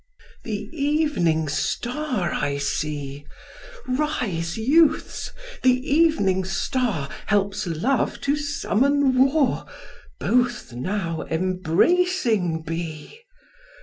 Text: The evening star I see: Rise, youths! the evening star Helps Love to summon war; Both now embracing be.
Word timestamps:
The 0.43 0.67
evening 0.75 1.47
star 1.47 2.31
I 2.33 2.57
see: 2.57 3.23
Rise, 3.87 4.57
youths! 4.57 5.31
the 5.61 5.77
evening 5.87 6.43
star 6.43 7.07
Helps 7.27 7.67
Love 7.67 8.19
to 8.21 8.35
summon 8.35 9.15
war; 9.15 9.67
Both 10.19 10.73
now 10.73 11.27
embracing 11.29 12.63
be. 12.63 13.19